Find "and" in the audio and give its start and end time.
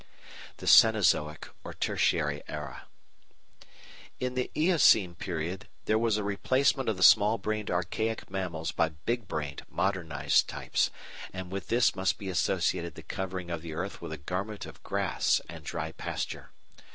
11.31-11.51, 15.47-15.63